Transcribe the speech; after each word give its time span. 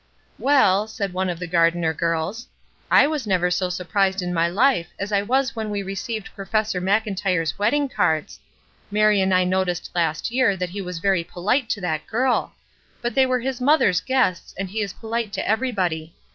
"Well," 0.39 0.87
said 0.87 1.13
one 1.13 1.29
of 1.29 1.37
the 1.37 1.45
Gardner 1.45 1.93
girls, 1.93 2.47
"I 2.89 3.05
was 3.05 3.27
never 3.27 3.51
so 3.51 3.69
surprised 3.69 4.19
in 4.23 4.33
my 4.33 4.47
life 4.47 4.87
as 4.97 5.11
I 5.11 5.21
was 5.21 5.55
when 5.55 5.69
we 5.69 5.83
received 5.83 6.33
Professor 6.33 6.81
Mclntyre's 6.81 7.59
wedding 7.59 7.87
cards. 7.87 8.39
Mary 8.89 9.21
and 9.21 9.31
I 9.31 9.43
noticed 9.43 9.91
last 9.93 10.31
year 10.31 10.57
that 10.57 10.71
he 10.71 10.81
was 10.81 10.97
very 10.97 11.23
polite 11.23 11.69
to 11.69 11.81
that 11.81 12.07
girl; 12.07 12.53
but 13.03 13.13
they 13.13 13.27
were 13.27 13.41
his 13.41 13.61
mother's 13.61 14.01
guests, 14.01 14.55
and 14.57 14.71
he 14.71 14.81
is 14.81 14.93
polite 14.93 15.31
to 15.33 15.47
everybody. 15.47 16.15